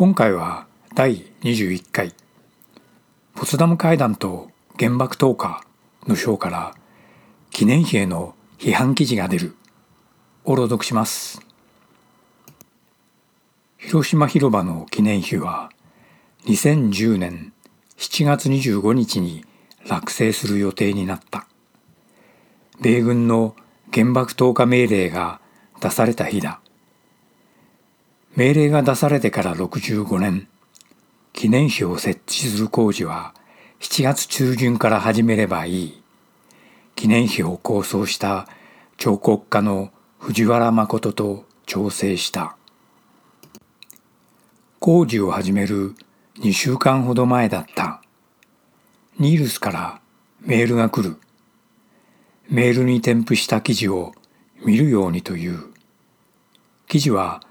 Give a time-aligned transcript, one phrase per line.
[0.00, 2.14] 今回は第21回
[3.34, 5.62] ポツダム会談と原爆投下
[6.06, 6.74] の章から
[7.50, 9.56] 記念碑への批判記事が出る
[10.46, 11.42] を朗読します。
[13.76, 15.68] 広島広場の記念碑は
[16.46, 17.52] 2010年
[17.98, 19.44] 7月25日に
[19.86, 21.46] 落成する予定になった。
[22.80, 23.54] 米軍の
[23.92, 25.42] 原爆投下命令が
[25.82, 26.62] 出された日だ。
[28.36, 30.48] 命令が出されてから65年
[31.32, 33.34] 記念碑を設置する工事は
[33.80, 36.02] 7月中旬から始めればいい。
[36.94, 38.46] 記念碑を構想した
[38.98, 42.56] 彫刻家の藤原誠と調整した。
[44.78, 45.94] 工事を始める
[46.40, 48.02] 2週間ほど前だった。
[49.18, 50.00] ニールスから
[50.40, 51.16] メールが来る。
[52.50, 54.12] メールに添付した記事を
[54.64, 55.72] 見るようにという。
[56.86, 57.42] 記事は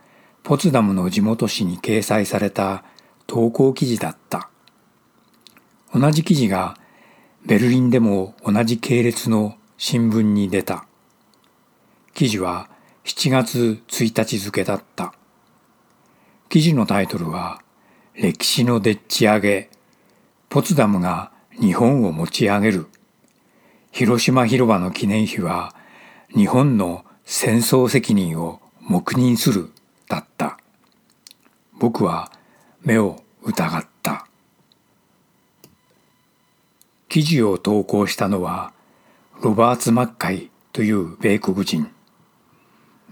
[0.43, 2.83] ポツダムの地元紙に掲載された
[3.27, 4.49] 投稿記事だった。
[5.93, 6.75] 同じ記事が
[7.45, 10.85] ベルリンでも同じ系列の新聞に出た。
[12.13, 12.69] 記事は
[13.05, 15.13] 7月1日付だった。
[16.49, 17.61] 記事のタイトルは
[18.13, 19.69] 歴史のでっち上げ、
[20.49, 22.87] ポツダムが日本を持ち上げる。
[23.91, 25.75] 広島広場の記念碑は
[26.35, 29.71] 日本の戦争責任を黙認する
[30.09, 30.59] だった。
[31.77, 32.29] 僕は
[32.81, 34.27] 目を疑った。
[37.07, 38.73] 記事を投稿したのは
[39.41, 41.89] ロバーツ・マッカイという米国人。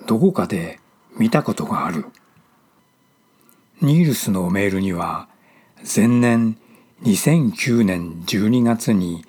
[0.06, 0.80] どこかで
[1.18, 2.06] 見たことがある。
[3.82, 5.30] ニールスのメールには
[5.84, 6.58] 前年
[7.04, 9.24] 2009年12月に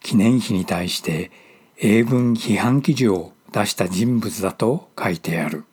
[0.00, 1.30] 記念碑に対して
[1.78, 5.64] 英文批判記事を出した人物だと書いてある。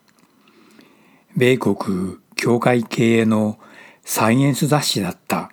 [1.36, 3.58] 米国教会経営の
[4.02, 5.52] サイエンス雑誌だった。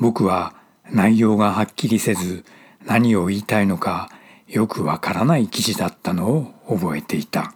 [0.00, 0.54] 僕は
[0.90, 2.44] 内容がはっきりせず
[2.84, 4.10] 何を言いたいのか
[4.48, 7.54] よくわからない記事だったのを覚えていた。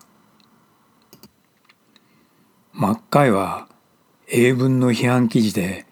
[2.73, 3.67] 真っ赤いは
[4.29, 5.87] 英文の批判記事で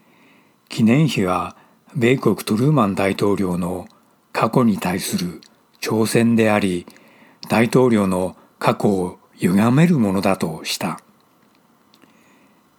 [0.68, 1.56] 記念碑は
[1.96, 3.88] 米国トルーマン大統領の
[4.32, 5.40] 過去に対する
[5.80, 6.86] 挑戦であり
[7.48, 11.00] 大統領の過去を歪めるものだとした。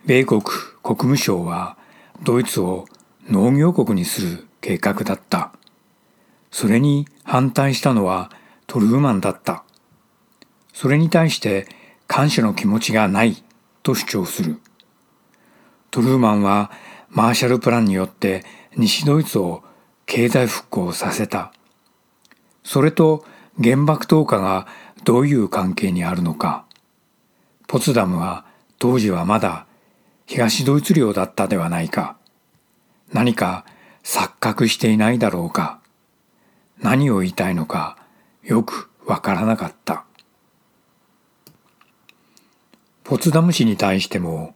[0.05, 1.77] 米国国務省は
[2.23, 2.85] ドイツを
[3.29, 5.51] 農業国にする計画だった。
[6.51, 8.29] それに反対したのは
[8.67, 9.63] トルーマンだった。
[10.73, 11.67] それに対して
[12.07, 13.43] 感謝の気持ちがない
[13.81, 14.59] と主張する。
[15.89, 16.71] トルーマンは
[17.09, 18.45] マーシャルプランによって
[18.77, 19.63] 西ドイツを
[20.05, 21.53] 経済復興させた。
[22.63, 23.25] それと
[23.61, 24.67] 原爆投下が
[25.03, 26.65] どういう関係にあるのか。
[27.67, 28.45] ポツダムは
[28.79, 29.65] 当時はまだ
[30.25, 32.17] 東ドイツ領だったではないか。
[33.11, 33.65] 何か
[34.03, 35.79] 錯覚していないだろうか。
[36.79, 37.97] 何を言いたいのか
[38.43, 40.05] よくわからなかった。
[43.03, 44.55] ポツダム市に対しても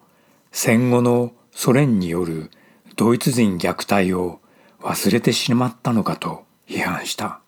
[0.52, 2.52] 戦後のソ連による
[2.96, 4.40] ドイツ人虐待を
[4.82, 7.42] 忘れてしまったのかと批判した。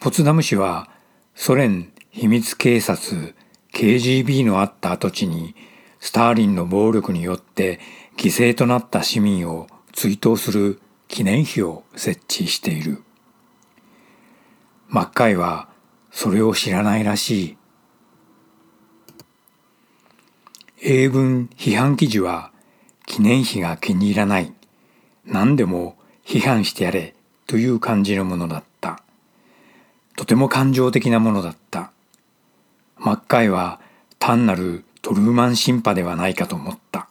[0.00, 0.90] ポツダム市は
[1.34, 3.34] ソ連秘密警察
[3.72, 5.54] KGB のあった跡地に
[6.00, 7.80] スターリンの暴力によって
[8.16, 13.02] 犠牲となった市民を追悼する記念碑を設置している。
[14.88, 15.68] マッカイは
[16.10, 17.56] それを知らないらしい。
[20.82, 22.52] 英文批判記事は
[23.06, 24.52] 記念碑が気に入らない。
[25.24, 27.14] 何でも批判してやれ
[27.46, 29.02] という感じのものだった。
[30.20, 31.92] とても感情的なものだった。
[32.98, 33.80] マッカイは
[34.18, 37.08] 単なるトルーマンシンパではないかと思った。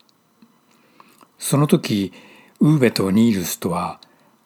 [1.40, 2.14] その時、
[2.60, 4.00] ウーベとニールスとは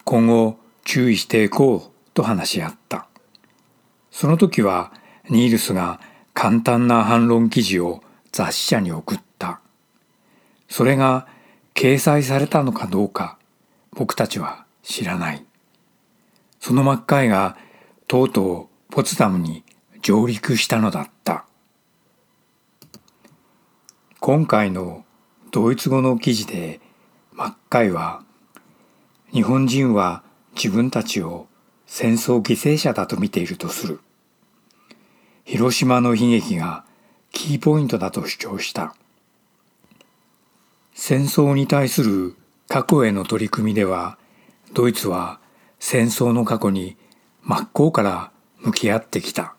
[0.06, 3.07] 今後注意していこうと話し合った。
[4.12, 4.94] その時は
[5.30, 6.00] ニールスが
[6.34, 8.01] 簡単な反論記事を
[8.31, 9.59] 雑誌社に送った。
[10.69, 11.27] それが
[11.74, 13.38] 掲載されたのかどうか
[13.92, 15.44] 僕たちは知らない。
[16.62, 17.57] そのマッカイが
[18.07, 19.63] とうとうポツダムに
[20.01, 21.45] 上陸したのだった。
[24.19, 25.05] 今回の
[25.51, 26.79] ドイツ語の記事で
[27.31, 28.23] マッカイは
[29.31, 30.23] 日本人は
[30.55, 31.47] 自分たちを
[31.88, 34.00] 戦争犠牲者だと見ているとする。
[35.45, 36.85] 広島の悲劇が
[37.31, 38.95] キーポイントだと主張した。
[40.94, 42.35] 戦争に対する
[42.67, 44.17] 過去への取り組みでは
[44.73, 45.39] ドイツは
[45.79, 46.95] 戦争の過去に
[47.44, 49.56] 真っ向から向き合ってきた。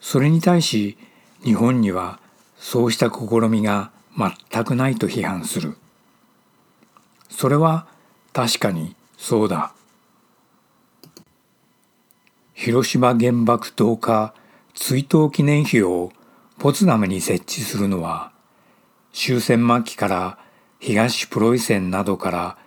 [0.00, 0.96] それに対し
[1.44, 2.18] 日本には
[2.58, 5.76] そうした試みが全くないと批判する。
[7.28, 7.86] それは
[8.32, 9.72] 確かにそうだ。
[12.54, 14.34] 広島原爆投下
[14.74, 16.12] 追悼記念碑を
[16.58, 18.32] ポツダムに設置するのは
[19.12, 20.38] 終戦末期から
[20.78, 22.58] 東プロイセンなどから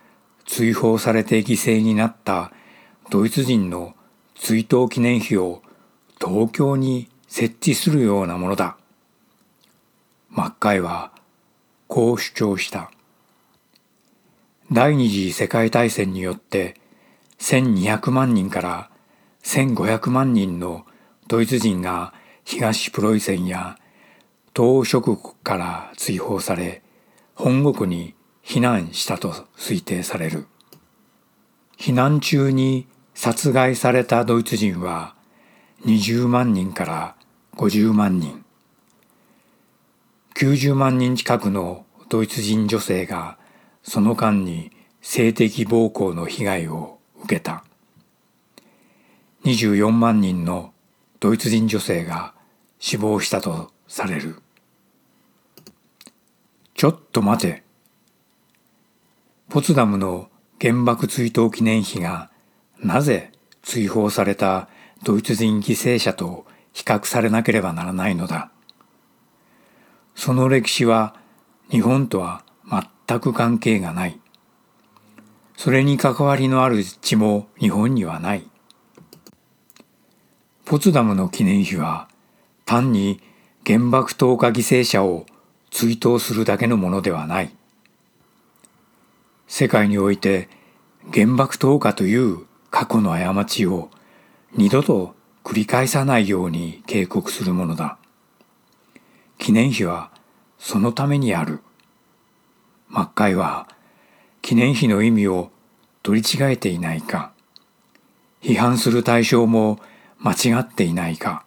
[0.46, 2.52] 追放されて犠牲になった
[3.10, 3.94] ドイツ人の
[4.34, 5.62] 追悼記念碑を
[6.18, 8.76] 東京に設置するようなものだ。
[10.30, 11.12] マッカイは
[11.86, 12.90] こう主張した。
[14.72, 16.80] 第二次世界大戦によって
[17.38, 18.90] 1200万人から
[19.42, 20.86] 1500万人の
[21.28, 22.14] ドイツ人が
[22.44, 23.78] 東プロイセンや
[24.56, 26.82] 東欧諸国から追放され
[27.34, 30.46] 本国に避難したと推定される。
[31.78, 35.14] 避難中に殺害されたドイツ人は
[35.86, 37.16] 20万人から
[37.56, 38.44] 50万人。
[40.34, 43.38] 90万人近くのドイツ人女性が
[43.82, 47.64] その間に性的暴行の被害を受けた。
[49.44, 50.72] 24万人の
[51.20, 52.34] ドイツ人女性が
[52.80, 54.36] 死亡したとされる。
[56.74, 57.62] ちょっと待て。
[59.48, 60.28] ポツダムの
[60.60, 62.30] 原爆追悼記念碑が
[62.84, 63.32] なぜ
[63.62, 64.68] 追放された
[65.02, 68.50] ドイツ人犠牲者と比較されなければならないのだ？
[70.14, 71.16] その歴史は
[71.70, 72.44] 日本とは
[73.08, 74.20] 全く関係がない。
[75.56, 78.48] それに関わりのある地も日本にはない。
[80.64, 82.08] ポツダムの記念碑は
[82.64, 83.20] 単に
[83.66, 85.26] 原爆投下犠牲者を
[85.70, 87.50] 追悼するだけのものではない。
[89.46, 90.48] 世界において
[91.12, 93.88] 原爆投下という過去の過ちを
[94.56, 97.98] 二度と繰り返さないように警告するものだ。
[99.38, 100.10] 記念碑は
[100.58, 101.60] そのためにある。
[102.88, 103.68] マッカイは
[104.42, 105.52] 記念碑の意味を
[106.02, 107.30] 取り違えていないか。
[108.42, 109.78] 批判する対象も
[110.18, 111.44] 間違っていないか。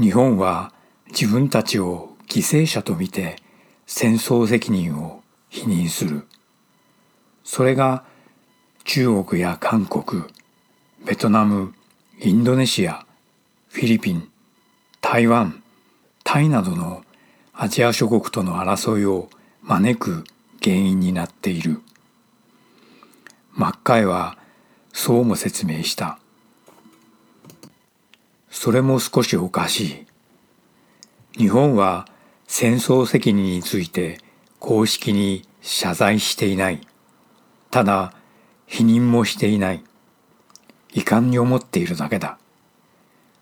[0.00, 0.72] 日本は
[1.08, 3.42] 自分たちを犠牲者とみて
[3.84, 6.28] 戦争責任を否認する。
[7.42, 8.04] それが
[8.86, 10.22] 中国や韓国、
[11.04, 11.74] ベトナム、
[12.20, 13.04] インドネシア、
[13.68, 14.30] フィリピン、
[15.00, 15.60] 台湾、
[16.22, 17.02] タイなどの
[17.52, 19.28] アジア諸国との争いを
[19.62, 20.24] 招く
[20.62, 21.80] 原因になっている。
[23.54, 24.38] マッカイは
[24.92, 26.20] そうも説明した。
[28.50, 30.06] それも少しおかし
[31.34, 31.38] い。
[31.38, 32.06] 日本は
[32.46, 34.18] 戦争責任について
[34.60, 36.86] 公式に謝罪していない。
[37.72, 38.12] ただ、
[38.66, 39.82] 否認もしていない。
[40.92, 42.38] 遺憾に思っているだけだ。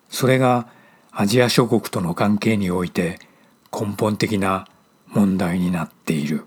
[0.09, 0.69] それが
[1.12, 3.19] アジア諸国との関係において
[3.73, 4.67] 根本的な
[5.09, 6.44] 問題になっている。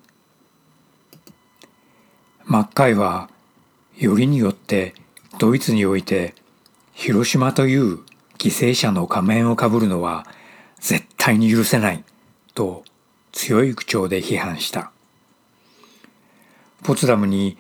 [2.45, 3.29] マッカイは
[3.97, 4.93] よりによって
[5.39, 6.35] ドイツにおいて
[6.93, 7.99] 広島という
[8.37, 10.25] 犠牲者の仮面をかぶるのは
[10.79, 12.03] 絶対に許せない
[12.53, 12.83] と
[13.31, 14.91] 強い口調で批判した。
[16.83, 17.57] ポツダムに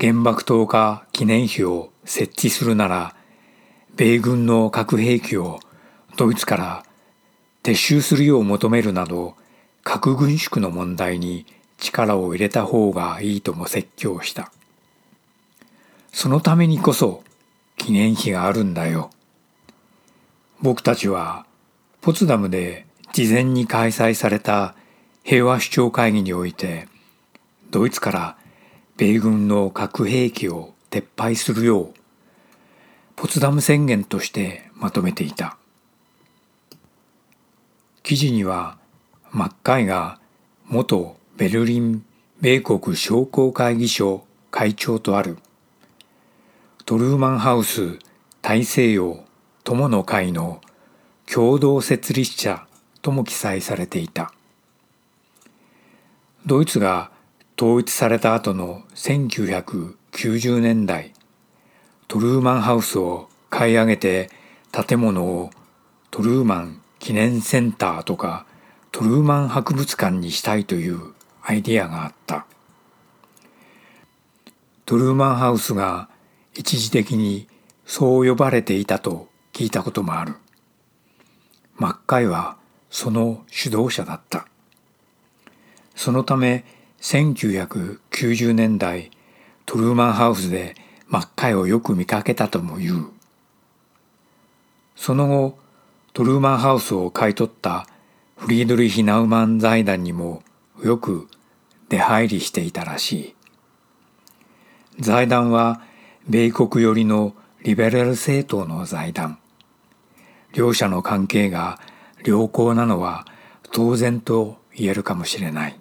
[0.00, 3.16] 原爆投下記念碑を設置するなら
[3.96, 5.58] 米軍の核兵器を
[6.16, 6.84] ドイツから
[7.64, 9.34] 撤収するよう求めるなど
[9.82, 11.46] 核軍縮の問題に
[11.78, 14.52] 力を入れた方がいいとも説教した。
[16.12, 17.24] そのためにこそ
[17.76, 19.10] 記念碑があるんだよ。
[20.62, 21.44] 僕たちは
[22.00, 24.76] ポツダムで事前に開催された
[25.24, 26.86] 平和主張会議において
[27.72, 28.36] ドイツから
[28.98, 31.94] 米軍の核兵器を撤廃するよう
[33.14, 35.56] ポツダム宣言としてまとめていた。
[38.02, 38.76] 記事には
[39.30, 40.18] マッカイが
[40.66, 42.04] 元ベルリン
[42.40, 45.38] 米国商工会議所会長とある
[46.84, 48.00] トルーマンハウス
[48.42, 49.24] 大西洋
[49.62, 50.60] 友の会の
[51.32, 52.66] 共同設立者
[53.00, 54.32] とも記載されていた。
[56.46, 57.12] ドイツが
[57.60, 61.12] 統一された後の1990年代
[62.06, 64.30] トルーマンハウスを買い上げて
[64.70, 65.50] 建物を
[66.12, 68.46] トルーマン記念センターとか
[68.92, 72.46] トルーマン博物館にしたいというアイディアがあった
[74.86, 76.08] トルーマンハウスが
[76.54, 77.48] 一時的に
[77.84, 80.34] そう呼ばれていたと聞いたこともある。
[81.76, 82.56] マッカイは
[82.88, 84.46] その主導者だった。
[85.94, 86.64] そのため
[87.00, 89.10] 1990年代
[89.66, 90.74] トルーマンハウスで
[91.06, 93.10] マッカイをよく見かけたとも言う。
[94.96, 95.58] その後
[96.12, 97.86] トルーマンハウスを買い取った
[98.36, 100.42] フリードリヒ・ナウマン財団にも
[100.82, 101.28] よく
[101.88, 103.34] 出入りしていたらしい。
[104.98, 105.80] 財団は
[106.28, 109.38] 米国寄りのリベラル政党の財団。
[110.52, 111.78] 両者の関係が
[112.24, 113.24] 良好なのは
[113.70, 115.78] 当然と言えるかもしれない。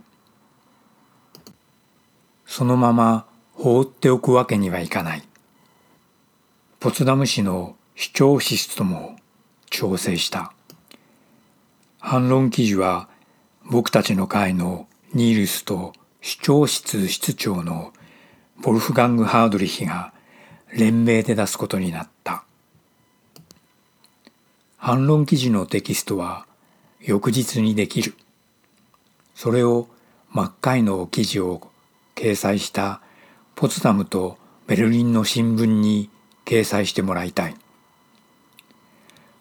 [2.57, 5.21] そのまま放っておくわけにはいかない。
[6.79, 9.15] ポツダム市の主張室とも
[9.69, 10.53] 調整した。
[11.99, 13.09] 反論記事は
[13.69, 17.93] 僕たちの会のニールスと主張室室長の
[18.63, 20.11] ボルフガング・ハードリヒが
[20.73, 22.43] 連名で出すことになった。
[24.77, 26.47] 反論記事のテキストは
[27.01, 28.15] 翌日にできる。
[29.35, 29.87] それを
[30.31, 31.69] 真っ赤いの記事を
[32.17, 32.99] 掲載した
[33.55, 36.09] ポツダムとベルリンの新聞に
[36.45, 37.55] 掲載してもらいたい。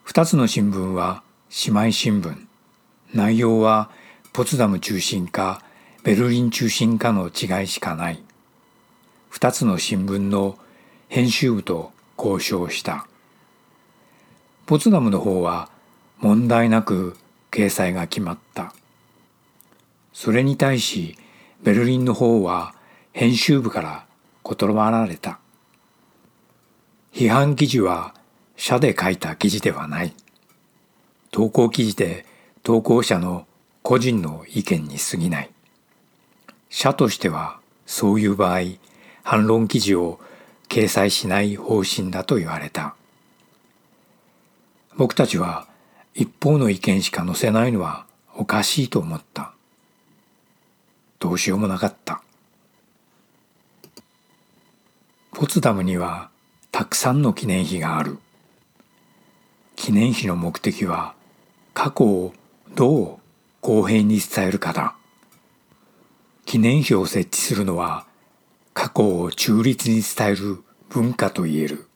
[0.04, 1.22] 二つの新聞は
[1.66, 2.46] 姉妹新聞。
[3.14, 3.90] 内容は
[4.34, 5.62] ポツダム中心か
[6.04, 8.22] ベルリン中心かの違いしかない。
[9.30, 10.58] 二つの新聞の
[11.08, 13.06] 編集部と交渉した。
[14.66, 15.70] ポツダムの方は
[16.18, 17.16] 問題なく
[17.50, 18.74] 掲載が決まった。
[20.12, 21.16] それに対し
[21.66, 22.76] ベルリンの方は
[23.10, 24.06] 編集部から
[24.44, 25.40] 断られた。
[27.12, 28.14] 批判記事は
[28.54, 30.14] 社で書いた記事ではない。
[31.32, 32.24] 投稿記事で
[32.62, 33.48] 投稿者の
[33.82, 35.50] 個人の意見に過ぎない。
[36.70, 38.60] 社としてはそういう場合、
[39.24, 40.20] 反論記事を
[40.68, 42.94] 掲載しない方針だと言われた。
[44.96, 45.66] 僕たちは
[46.14, 48.06] 一方の意見しか載せないのは
[48.36, 49.55] おかしいと思った。
[51.18, 52.22] どうしようもなかった。
[55.32, 56.30] ポツダムには
[56.72, 58.18] たくさんの記念碑がある。
[59.76, 61.14] 記念碑の目的は
[61.74, 62.32] 過去を
[62.74, 63.18] どう
[63.60, 64.96] 公平に伝えるかだ。
[66.44, 68.06] 記念碑を設置するのは
[68.72, 71.86] 過去を中立に伝える文化と言える。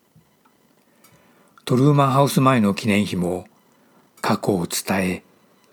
[1.64, 3.46] トルーマンハウス前の記念碑も
[4.20, 5.22] 過去を伝え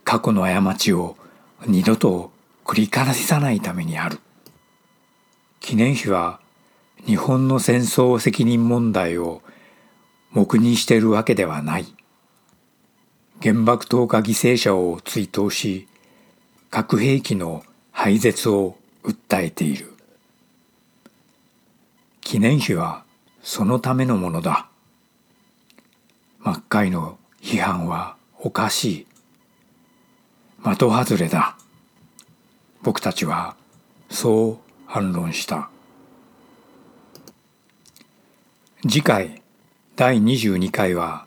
[0.03, 1.17] 過去の過ちを
[1.65, 2.31] 二度と
[2.67, 4.19] 繰り返さないためにある
[5.61, 6.39] 記念碑は
[7.05, 9.41] 日本の戦争責任問題を
[10.31, 11.85] 黙認しているわけではない
[13.41, 15.87] 原爆投下犠牲者を追悼し
[16.69, 19.93] 核兵器の廃絶を訴えている
[22.21, 23.05] 記念碑は
[23.41, 24.67] そのためのものだ
[26.39, 29.07] 真っ赤いの批判はおかしい。
[30.63, 31.56] 的外れだ。
[32.81, 33.55] 僕たちは
[34.09, 35.69] そう反論した。
[38.83, 39.41] 次回
[39.95, 41.25] 第22回は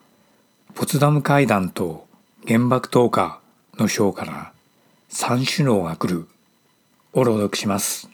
[0.75, 2.07] ポツダム会談と
[2.47, 3.41] 原爆投下
[3.79, 4.53] の章から
[5.09, 6.29] 三首脳が来る
[7.13, 8.09] を朗読します。